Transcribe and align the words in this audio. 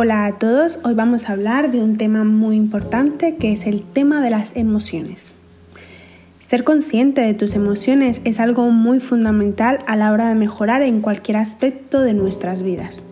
Hola 0.00 0.26
a 0.26 0.38
todos, 0.38 0.78
hoy 0.84 0.94
vamos 0.94 1.28
a 1.28 1.32
hablar 1.32 1.72
de 1.72 1.82
un 1.82 1.96
tema 1.96 2.22
muy 2.22 2.54
importante 2.54 3.34
que 3.34 3.50
es 3.52 3.66
el 3.66 3.82
tema 3.82 4.20
de 4.22 4.30
las 4.30 4.54
emociones. 4.54 5.32
Ser 6.38 6.62
consciente 6.62 7.20
de 7.22 7.34
tus 7.34 7.56
emociones 7.56 8.20
es 8.22 8.38
algo 8.38 8.70
muy 8.70 9.00
fundamental 9.00 9.80
a 9.88 9.96
la 9.96 10.12
hora 10.12 10.28
de 10.28 10.36
mejorar 10.36 10.82
en 10.82 11.00
cualquier 11.00 11.38
aspecto 11.38 12.00
de 12.00 12.14
nuestras 12.14 12.62
vidas. 12.62 13.02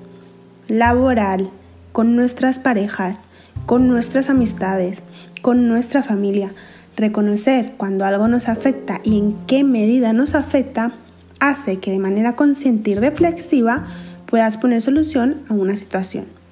Laboral, 0.69 1.51
con 1.91 2.15
nuestras 2.15 2.61
parejas, 2.61 3.19
con 3.67 3.89
nuestras 3.89 4.31
amistades, 4.31 5.03
con 5.43 5.67
nuestra 5.67 6.05
familia. 6.05 6.53
Reconocer 6.97 7.73
cuando 7.77 8.05
algo 8.05 8.29
nos 8.29 8.49
afecta 8.49 9.01
y 9.03 9.19
en 9.19 9.35
qué 9.49 9.65
medida 9.65 10.13
nos 10.13 10.37
afecta 10.37 10.93
hace 11.41 11.81
que 11.81 11.91
de 11.91 11.99
manera 11.99 12.37
consciente 12.37 12.91
y 12.91 12.95
reflexiva 12.95 13.87
puedas 14.27 14.57
poner 14.57 14.81
solución 14.83 15.43
a 15.49 15.55
una 15.55 15.75
situación. 15.75 16.46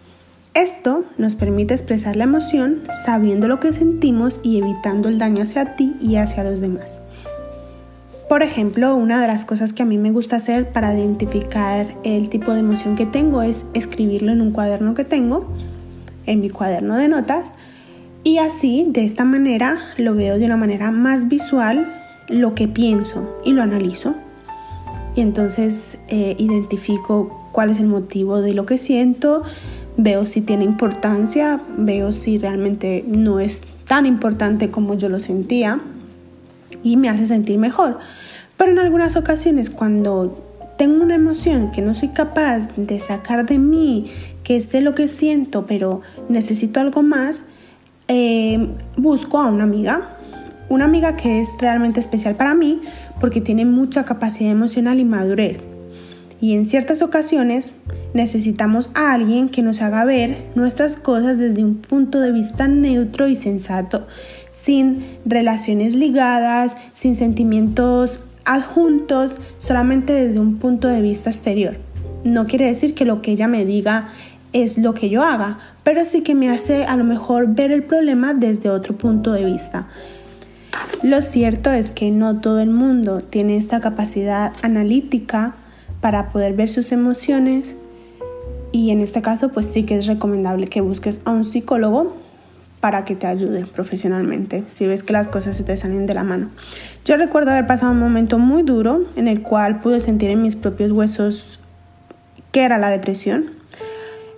Esto 0.55 1.05
nos 1.19 1.35
permite 1.35 1.75
expresar 1.75 2.15
la 2.15 2.25
emoción 2.25 2.83
sabiendo 3.05 3.49
lo 3.49 3.59
que 3.59 3.73
sentimos 3.73 4.41
y 4.45 4.59
evitando 4.59 5.09
el 5.09 5.19
daño 5.19 5.43
hacia 5.43 5.75
ti 5.75 5.95
y 6.01 6.15
hacia 6.15 6.45
los 6.45 6.61
demás. 6.61 6.97
Por 8.29 8.45
ejemplo, 8.45 8.95
una 8.95 9.21
de 9.21 9.27
las 9.27 9.45
cosas 9.45 9.73
que 9.73 9.83
a 9.83 9.87
mí 9.87 9.99
me 9.99 10.13
gusta 10.13 10.37
hacer 10.37 10.71
para 10.71 10.95
identificar 10.95 11.87
el 12.05 12.29
tipo 12.29 12.53
de 12.53 12.61
emoción 12.61 12.95
que 12.95 13.05
tengo 13.05 13.43
es 13.43 13.67
escribirlo 13.75 14.31
en 14.31 14.41
un 14.41 14.53
cuaderno 14.53 14.95
que 14.95 15.05
tengo, 15.05 15.45
en 16.25 16.41
mi 16.41 16.51
cuaderno 16.51 16.97
de 16.97 17.09
notas, 17.09 17.47
y 18.23 18.39
así, 18.39 18.87
de 18.89 19.05
esta 19.05 19.25
manera, 19.25 19.79
lo 19.99 20.15
veo 20.15 20.39
de 20.39 20.47
una 20.47 20.57
manera 20.57 20.93
más 20.93 21.29
visual 21.29 21.93
lo 22.29 22.55
que 22.55 22.69
pienso 22.69 23.41
y 23.45 23.53
lo 23.53 23.63
analizo. 23.63 24.15
Y 25.17 25.21
entonces 25.21 25.99
eh, 26.09 26.37
identifico 26.39 27.49
cuál 27.53 27.71
es 27.71 27.81
el 27.81 27.87
motivo 27.87 28.41
de 28.41 28.55
lo 28.55 28.67
que 28.67 28.79
siento, 28.79 29.43
veo 29.97 30.27
si 30.27 30.41
tiene 30.41 30.65
importancia, 30.65 31.61
veo 31.77 32.13
si 32.13 32.39
realmente 32.39 33.05
no 33.07 33.41
es 33.41 33.65
tan 33.87 34.07
importante 34.07 34.71
como 34.71 34.95
yo 34.95 35.09
lo 35.09 35.21
sentía 35.21 35.81
y 36.83 36.97
me 36.97 37.09
hace 37.09 37.27
sentir 37.27 37.59
mejor. 37.59 37.99
Pero 38.57 38.73
en 38.73 38.79
algunas 38.79 39.17
ocasiones 39.17 39.71
cuando 39.71 40.43
tengo 40.77 41.03
una 41.03 41.15
emoción 41.15 41.71
que 41.71 41.83
no 41.83 41.95
soy 41.95 42.09
capaz 42.09 42.75
de 42.77 42.99
sacar 42.99 43.47
de 43.47 43.59
mí, 43.59 44.11
que 44.43 44.61
sé 44.61 44.81
lo 44.81 44.95
que 44.95 45.09
siento, 45.09 45.67
pero 45.67 46.01
necesito 46.29 46.81
algo 46.81 47.03
más, 47.03 47.45
eh, 48.09 48.69
busco 48.97 49.39
a 49.39 49.49
una 49.49 49.65
amiga, 49.65 50.19
una 50.69 50.85
amiga 50.85 51.17
que 51.17 51.41
es 51.41 51.55
realmente 51.59 52.01
especial 52.01 52.37
para 52.37 52.55
mí 52.55 52.81
porque 53.21 53.41
tiene 53.41 53.65
mucha 53.65 54.05
capacidad 54.05 54.51
emocional 54.51 54.99
y 54.99 55.05
madurez. 55.05 55.61
Y 56.41 56.55
en 56.55 56.67
ciertas 56.67 57.01
ocasiones 57.01 57.75
necesitamos 58.13 58.91
a 58.95 59.13
alguien 59.13 59.49
que 59.49 59.63
nos 59.63 59.81
haga 59.81 60.05
ver 60.05 60.45
nuestras 60.55 60.97
cosas 60.97 61.39
desde 61.39 61.65
un 61.65 61.77
punto 61.77 62.21
de 62.21 62.33
vista 62.33 62.69
neutro 62.69 63.29
y 63.29 63.37
sensato, 63.37 64.07
sin 64.51 65.05
relaciones 65.25 65.95
ligadas, 65.95 66.77
sin 66.93 67.17
sentimientos 67.17 68.21
adjuntos, 68.45 69.39
solamente 69.59 70.13
desde 70.13 70.39
un 70.39 70.59
punto 70.59 70.89
de 70.89 71.01
vista 71.01 71.31
exterior. 71.31 71.77
No 72.25 72.47
quiere 72.47 72.67
decir 72.67 72.95
que 72.95 73.05
lo 73.05 73.23
que 73.23 73.33
ella 73.33 73.49
me 73.49 73.65
diga 73.65 74.09
es 74.53 74.79
lo 74.79 74.95
que 74.95 75.09
yo 75.09 75.23
haga, 75.23 75.59
pero 75.83 76.05
sí 76.05 76.23
que 76.23 76.35
me 76.35 76.51
hace 76.51 76.85
a 76.85 76.97
lo 76.97 77.05
mejor 77.05 77.55
ver 77.55 77.73
el 77.73 77.83
problema 77.83 78.35
desde 78.35 78.71
otro 78.71 78.97
punto 78.97 79.33
de 79.33 79.45
vista. 79.45 79.89
Lo 81.03 81.21
cierto 81.23 81.71
es 81.73 81.91
que 81.91 82.11
no 82.11 82.41
todo 82.41 82.61
el 82.61 82.71
mundo 82.71 83.21
tiene 83.21 83.57
esta 83.57 83.81
capacidad 83.81 84.53
analítica 84.63 85.55
para 86.05 86.29
poder 86.29 86.53
ver 86.53 86.69
sus 86.69 86.93
emociones 86.93 87.77
y 88.73 88.91
en 88.91 89.01
este 89.01 89.23
caso 89.23 89.49
pues 89.49 89.65
sí 89.65 89.85
que 89.85 89.97
es 89.97 90.07
recomendable 90.07 90.67
que 90.67 90.83
busques 90.83 91.23
a 91.25 91.31
un 91.31 91.47
psicólogo 91.47 92.15
para 92.81 93.07
que 93.07 93.17
te 93.17 93.27
ayude 93.27 93.65
profesionalmente 93.65 94.65
si 94.69 94.87
ves 94.87 95.03
que 95.03 95.15
las 95.15 95.29
cosas 95.29 95.57
se 95.57 95.65
te 95.65 95.75
salen 95.79 96.05
de 96.05 96.13
la 96.13 96.23
mano. 96.23 96.51
Yo 97.07 97.17
recuerdo 97.17 97.53
haber 97.53 97.67
pasado 97.67 97.93
un 97.93 98.01
momento 98.01 98.39
muy 98.39 98.63
duro 98.65 99.01
en 99.17 99.29
el 99.29 99.41
cual 99.41 99.81
pude 99.81 99.99
sentir 100.01 100.29
en 100.29 100.43
mis 100.43 100.57
propios 100.57 100.93
huesos 100.93 101.59
que 102.53 102.65
era 102.65 102.77
la 102.77 102.91
depresión. 102.91 103.53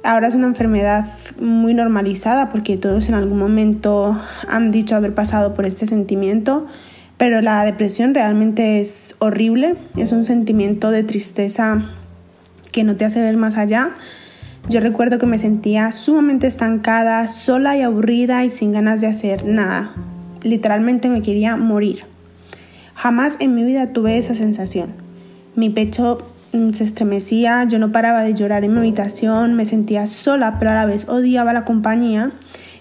Ahora 0.04 0.28
es 0.28 0.36
una 0.36 0.46
enfermedad 0.46 1.08
muy 1.41 1.74
normalizada 1.74 2.48
porque 2.50 2.76
todos 2.76 3.08
en 3.08 3.16
algún 3.16 3.41
momento 3.41 4.16
han 4.46 4.70
dicho 4.70 4.94
haber 4.94 5.14
pasado 5.14 5.54
por 5.54 5.66
este 5.66 5.88
sentimiento, 5.88 6.68
pero 7.16 7.41
la 7.41 7.65
depresión 7.65 8.15
realmente 8.15 8.81
es 8.81 9.15
horrible, 9.19 9.77
es 9.97 10.12
un 10.12 10.25
sentimiento 10.25 10.91
de 10.91 11.03
tristeza 11.03 11.91
que 12.72 12.84
no 12.84 12.97
te 12.97 13.04
hace 13.04 13.21
ver 13.21 13.37
más 13.37 13.56
allá 13.56 13.93
yo 14.69 14.81
recuerdo 14.81 15.19
que 15.19 15.27
me 15.27 15.38
sentía 15.38 15.93
sumamente 15.93 16.49
estancada, 16.49 17.28
sola 17.28 17.77
y 17.77 17.82
aburrida 17.82 18.44
y 18.44 18.50
sin 18.50 18.72
ganas 18.72 19.00
de 19.00 19.06
hacer 19.06 19.44
nada. 19.44 19.93
Literalmente 20.43 21.09
me 21.09 21.22
quería 21.22 21.56
morir. 21.56 22.00
Jamás 22.94 23.37
en 23.38 23.54
mi 23.54 23.62
vida 23.62 23.93
tuve 23.93 24.19
esa 24.19 24.34
sensación. 24.34 24.88
Mi 25.54 25.71
pecho 25.71 26.19
mm, 26.53 26.72
se 26.72 26.83
estremecía, 26.83 27.62
yo 27.65 27.78
no 27.78 27.93
paraba 27.93 28.22
de 28.22 28.34
llorar 28.34 28.65
en 28.65 28.72
mi 28.72 28.78
habitación, 28.78 29.54
me 29.54 29.66
sentía 29.66 30.09
sola, 30.09 30.59
pero 30.59 30.72
a 30.72 30.75
la 30.75 30.84
vez 30.84 31.09
odiaba 31.09 31.53
la 31.53 31.65
compañía 31.65 32.33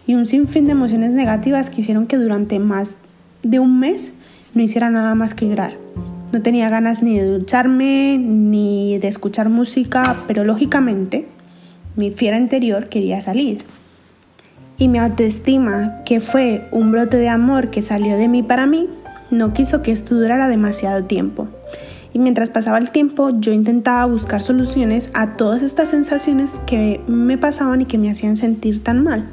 y 0.07 0.16
un 0.16 0.25
sinfín 0.25 0.66
de 0.66 0.72
emociones 0.72 1.12
negativas 1.12 1.69
que 1.69 1.81
hicieron 1.81 2.07
que 2.07 2.17
durante 2.17 2.57
más 2.57 2.97
de 3.44 3.59
un 3.59 3.79
mes 3.79 4.12
no 4.55 4.63
hiciera 4.63 4.89
nada 4.89 5.13
más 5.13 5.35
que 5.35 5.47
llorar. 5.47 5.73
No 6.33 6.41
tenía 6.41 6.69
ganas 6.69 7.03
ni 7.03 7.19
de 7.19 7.25
ducharme 7.25 8.17
ni 8.17 8.97
de 8.97 9.07
escuchar 9.07 9.49
música, 9.49 10.23
pero 10.27 10.43
lógicamente 10.43 11.27
mi 11.95 12.11
fiera 12.11 12.38
interior 12.38 12.89
quería 12.89 13.21
salir. 13.21 13.63
Y 14.77 14.88
mi 14.88 14.97
autoestima, 14.97 16.01
que 16.03 16.19
fue 16.19 16.67
un 16.71 16.91
brote 16.91 17.17
de 17.17 17.29
amor 17.29 17.69
que 17.69 17.81
salió 17.81 18.17
de 18.17 18.27
mí 18.27 18.43
para 18.43 18.66
mí, 18.66 18.89
no 19.31 19.53
quiso 19.53 19.81
que 19.81 19.91
esto 19.91 20.16
durara 20.16 20.47
demasiado 20.47 21.05
tiempo. 21.05 21.47
Y 22.13 22.19
mientras 22.19 22.49
pasaba 22.49 22.77
el 22.77 22.91
tiempo, 22.91 23.31
yo 23.39 23.51
intentaba 23.51 24.05
buscar 24.05 24.41
soluciones 24.41 25.09
a 25.13 25.35
todas 25.35 25.63
estas 25.63 25.89
sensaciones 25.89 26.59
que 26.66 27.01
me 27.07 27.37
pasaban 27.37 27.81
y 27.81 27.85
que 27.85 27.97
me 27.97 28.09
hacían 28.09 28.37
sentir 28.37 28.83
tan 28.83 29.03
mal. 29.03 29.27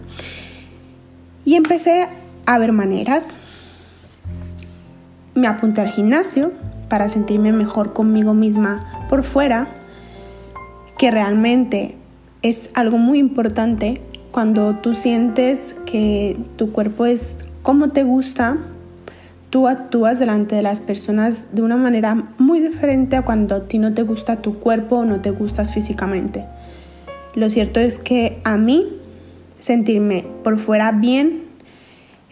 Y 1.45 1.55
empecé 1.55 2.09
a 2.47 2.59
ver 2.59 2.73
maneras. 2.73 3.27
Me 5.43 5.49
apunté 5.49 5.81
al 5.81 5.89
gimnasio 5.89 6.53
para 6.89 7.09
sentirme 7.09 7.51
mejor 7.51 7.95
conmigo 7.95 8.33
misma 8.33 9.07
por 9.09 9.25
fuera, 9.25 9.67
que 10.99 11.11
realmente 11.11 11.97
es 12.43 12.71
algo 12.75 12.97
muy 12.97 13.19
importante 13.19 14.01
cuando 14.31 14.77
tú 14.77 14.95
sientes 14.95 15.75
que 15.85 16.39
tu 16.55 16.71
cuerpo 16.71 17.07
es 17.07 17.39
como 17.65 17.89
te 17.89 18.05
gusta, 18.05 18.57
tú 19.51 19.67
actúas 19.67 20.21
delante 20.21 20.55
de 20.55 20.63
las 20.63 20.79
personas 20.79 21.53
de 21.53 21.63
una 21.63 21.77
manera 21.77 22.15
muy 22.39 22.61
diferente 22.61 23.17
a 23.17 23.23
cuando 23.23 23.57
a 23.57 23.67
ti 23.67 23.81
no 23.81 23.95
te 23.95 24.05
gusta 24.05 24.43
tu 24.43 24.61
cuerpo 24.61 24.99
o 24.99 25.05
no 25.05 25.23
te 25.23 25.33
gustas 25.33 25.75
físicamente. 25.75 26.45
Lo 27.35 27.51
cierto 27.51 27.81
es 27.81 27.99
que 27.99 28.41
a 28.45 28.57
mí 28.59 28.87
sentirme 29.59 30.25
por 30.45 30.57
fuera 30.59 30.93
bien 30.93 31.43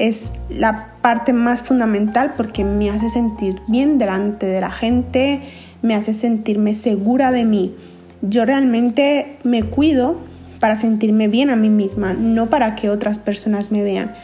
es 0.01 0.33
la 0.49 0.95
parte 1.01 1.33
más 1.33 1.63
fundamental 1.63 2.35
porque 2.37 2.65
me 2.65 2.91
hace 2.91 3.09
sentir 3.09 3.61
bien 3.69 3.99
delante 3.99 4.47
de 4.47 4.61
la 4.61 4.71
gente, 4.71 5.43
me 5.83 5.95
hace 5.95 6.15
sentirme 6.15 6.75
segura 6.75 7.31
de 7.31 7.45
mí 7.45 7.75
yo 8.23 8.45
realmente 8.45 9.39
me 9.45 9.63
cuido 9.63 10.17
para 10.59 10.77
sentirme 10.77 11.29
bien 11.29 11.51
a 11.51 11.57
mí 11.57 11.71
misma, 11.71 12.13
no 12.13 12.51
para 12.51 12.75
que 12.75 12.91
otras 12.91 13.19
personas 13.19 13.73
me 13.73 13.83
vean. 13.83 14.15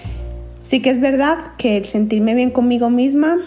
Sí 0.60 0.82
que 0.82 0.91
es 0.91 1.00
verdad 1.00 1.38
que 1.56 1.76
el 1.76 1.86
sentirme 1.86 2.34
bien 2.34 2.50
conmigo 2.50 2.91
misma 2.91 3.38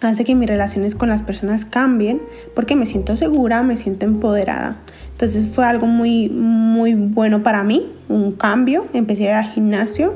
hace 0.00 0.24
que 0.24 0.34
mis 0.34 0.48
relaciones 0.48 0.94
con 0.94 1.08
las 1.08 1.22
personas 1.22 1.64
cambien 1.64 2.20
porque 2.54 2.76
me 2.76 2.86
siento 2.86 3.16
segura, 3.16 3.62
me 3.62 3.76
siento 3.76 4.06
empoderada. 4.06 4.76
Entonces 5.12 5.48
fue 5.48 5.64
algo 5.64 5.86
muy, 5.86 6.28
muy 6.28 6.94
bueno 6.94 7.42
para 7.42 7.64
mí, 7.64 7.90
un 8.08 8.32
cambio. 8.32 8.86
Empecé 8.92 9.24
a 9.24 9.26
ir 9.26 9.46
al 9.46 9.52
gimnasio, 9.52 10.14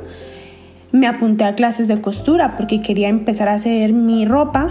me 0.92 1.06
apunté 1.06 1.44
a 1.44 1.54
clases 1.54 1.88
de 1.88 2.00
costura 2.00 2.56
porque 2.56 2.80
quería 2.80 3.08
empezar 3.08 3.48
a 3.48 3.54
hacer 3.54 3.92
mi 3.92 4.24
ropa 4.24 4.70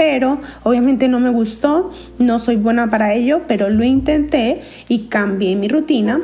pero 0.00 0.38
obviamente 0.62 1.08
no 1.08 1.20
me 1.20 1.28
gustó, 1.28 1.90
no 2.18 2.38
soy 2.38 2.56
buena 2.56 2.88
para 2.88 3.12
ello, 3.12 3.42
pero 3.46 3.68
lo 3.68 3.84
intenté 3.84 4.62
y 4.88 5.08
cambié 5.08 5.56
mi 5.56 5.68
rutina. 5.68 6.20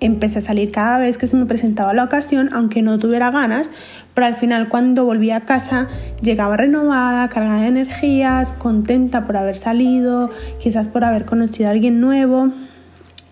Empecé 0.00 0.38
a 0.38 0.40
salir 0.40 0.70
cada 0.70 0.96
vez 0.98 1.18
que 1.18 1.26
se 1.26 1.36
me 1.36 1.44
presentaba 1.44 1.92
la 1.92 2.04
ocasión, 2.04 2.48
aunque 2.54 2.80
no 2.80 2.98
tuviera 2.98 3.30
ganas, 3.30 3.70
pero 4.14 4.26
al 4.26 4.36
final 4.36 4.70
cuando 4.70 5.04
volví 5.04 5.32
a 5.32 5.42
casa 5.42 5.88
llegaba 6.22 6.56
renovada, 6.56 7.28
cargada 7.28 7.60
de 7.60 7.66
energías, 7.66 8.54
contenta 8.54 9.26
por 9.26 9.36
haber 9.36 9.58
salido, 9.58 10.30
quizás 10.58 10.88
por 10.88 11.04
haber 11.04 11.26
conocido 11.26 11.68
a 11.68 11.72
alguien 11.72 12.00
nuevo. 12.00 12.52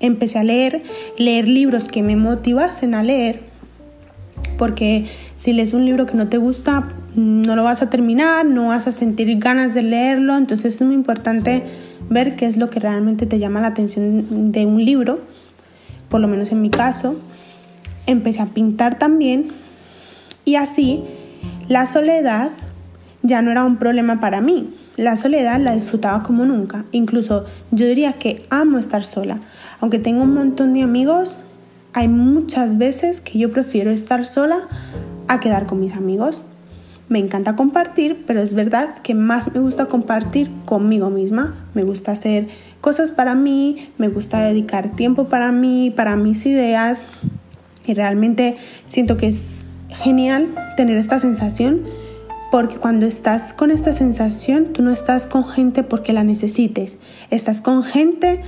Empecé 0.00 0.38
a 0.38 0.44
leer, 0.44 0.82
leer 1.16 1.48
libros 1.48 1.88
que 1.88 2.02
me 2.02 2.14
motivasen 2.14 2.94
a 2.94 3.02
leer, 3.02 3.53
porque 4.56 5.06
si 5.36 5.52
lees 5.52 5.72
un 5.72 5.84
libro 5.84 6.06
que 6.06 6.14
no 6.14 6.28
te 6.28 6.38
gusta, 6.38 6.84
no 7.14 7.56
lo 7.56 7.64
vas 7.64 7.82
a 7.82 7.90
terminar, 7.90 8.44
no 8.46 8.68
vas 8.68 8.86
a 8.86 8.92
sentir 8.92 9.38
ganas 9.38 9.74
de 9.74 9.82
leerlo, 9.82 10.36
entonces 10.36 10.76
es 10.76 10.82
muy 10.82 10.94
importante 10.94 11.64
ver 12.08 12.36
qué 12.36 12.46
es 12.46 12.56
lo 12.56 12.70
que 12.70 12.80
realmente 12.80 13.26
te 13.26 13.38
llama 13.38 13.60
la 13.60 13.68
atención 13.68 14.52
de 14.52 14.66
un 14.66 14.84
libro, 14.84 15.20
por 16.08 16.20
lo 16.20 16.28
menos 16.28 16.52
en 16.52 16.60
mi 16.60 16.70
caso. 16.70 17.16
Empecé 18.06 18.42
a 18.42 18.46
pintar 18.46 18.98
también 18.98 19.48
y 20.44 20.56
así 20.56 21.02
la 21.68 21.86
soledad 21.86 22.50
ya 23.22 23.40
no 23.40 23.50
era 23.50 23.64
un 23.64 23.76
problema 23.76 24.20
para 24.20 24.40
mí. 24.40 24.70
La 24.96 25.16
soledad 25.16 25.58
la 25.58 25.74
disfrutaba 25.74 26.22
como 26.22 26.44
nunca. 26.44 26.84
Incluso 26.92 27.46
yo 27.70 27.86
diría 27.86 28.12
que 28.12 28.44
amo 28.50 28.78
estar 28.78 29.04
sola. 29.04 29.38
Aunque 29.80 29.98
tengo 29.98 30.22
un 30.22 30.34
montón 30.34 30.74
de 30.74 30.82
amigos, 30.82 31.38
hay 31.94 32.08
muchas 32.08 32.76
veces 32.76 33.20
que 33.20 33.38
yo 33.38 33.50
prefiero 33.50 33.92
estar 33.92 34.26
sola 34.26 34.68
a 35.28 35.38
quedar 35.38 35.66
con 35.66 35.80
mis 35.80 35.94
amigos. 35.94 36.42
Me 37.08 37.20
encanta 37.20 37.54
compartir, 37.54 38.24
pero 38.26 38.42
es 38.42 38.52
verdad 38.52 38.98
que 38.98 39.14
más 39.14 39.54
me 39.54 39.60
gusta 39.60 39.86
compartir 39.86 40.50
conmigo 40.64 41.08
misma. 41.08 41.54
Me 41.72 41.84
gusta 41.84 42.10
hacer 42.10 42.48
cosas 42.80 43.12
para 43.12 43.36
mí, 43.36 43.90
me 43.96 44.08
gusta 44.08 44.40
dedicar 44.40 44.96
tiempo 44.96 45.26
para 45.26 45.52
mí, 45.52 45.92
para 45.94 46.16
mis 46.16 46.44
ideas. 46.46 47.06
Y 47.86 47.94
realmente 47.94 48.56
siento 48.86 49.16
que 49.16 49.28
es 49.28 49.64
genial 49.88 50.48
tener 50.76 50.96
esta 50.96 51.20
sensación 51.20 51.82
porque 52.50 52.78
cuando 52.78 53.06
estás 53.06 53.52
con 53.52 53.70
esta 53.70 53.92
sensación, 53.92 54.72
tú 54.72 54.82
no 54.82 54.90
estás 54.90 55.26
con 55.26 55.44
gente 55.44 55.84
porque 55.84 56.12
la 56.12 56.24
necesites, 56.24 56.98
estás 57.30 57.60
con 57.60 57.82
gente 57.82 58.40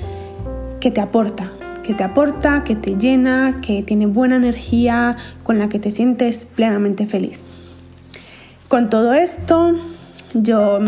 que 0.80 0.90
te 0.90 1.00
aporta, 1.00 1.50
que 1.86 1.94
te 1.94 2.02
aporta, 2.02 2.64
que 2.64 2.74
te 2.74 2.96
llena, 2.96 3.60
que 3.62 3.82
tiene 3.82 4.06
buena 4.06 4.36
energía, 4.36 5.16
con 5.44 5.58
la 5.58 5.68
que 5.68 5.78
te 5.78 5.90
sientes 5.90 6.44
plenamente 6.44 7.06
feliz. 7.06 7.40
Con 8.68 8.90
todo 8.90 9.14
esto, 9.14 9.76
yo 10.34 10.80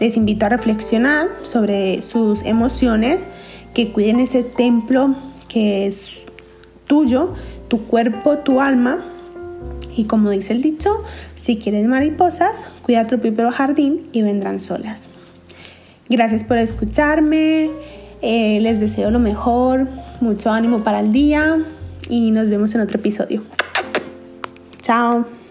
les 0.00 0.16
invito 0.16 0.46
a 0.46 0.48
reflexionar 0.48 1.28
sobre 1.42 2.00
sus 2.00 2.42
emociones, 2.44 3.26
que 3.74 3.92
cuiden 3.92 4.20
ese 4.20 4.42
templo 4.42 5.14
que 5.48 5.86
es 5.86 6.22
tuyo, 6.86 7.34
tu 7.68 7.82
cuerpo, 7.82 8.38
tu 8.38 8.60
alma, 8.60 9.04
y 9.94 10.04
como 10.04 10.30
dice 10.30 10.54
el 10.54 10.62
dicho, 10.62 10.90
si 11.34 11.58
quieres 11.58 11.86
mariposas, 11.86 12.64
cuida 12.82 13.06
tu 13.06 13.18
propio 13.18 13.50
jardín 13.50 14.08
y 14.12 14.22
vendrán 14.22 14.60
solas. 14.60 15.08
Gracias 16.08 16.44
por 16.44 16.56
escucharme, 16.56 17.70
eh, 18.22 18.60
les 18.60 18.80
deseo 18.80 19.10
lo 19.10 19.18
mejor, 19.18 19.88
mucho 20.20 20.50
ánimo 20.50 20.84
para 20.84 21.00
el 21.00 21.12
día 21.12 21.58
y 22.08 22.30
nos 22.30 22.48
vemos 22.48 22.74
en 22.74 22.80
otro 22.80 22.98
episodio. 22.98 23.42
Chao. 24.80 25.41